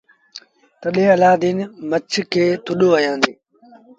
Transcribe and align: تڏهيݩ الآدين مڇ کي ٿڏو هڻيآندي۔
تڏهيݩ 0.81 1.13
الآدين 1.15 1.57
مڇ 1.89 2.09
کي 2.31 2.45
ٿڏو 2.65 2.87
هڻيآندي۔ 2.95 3.31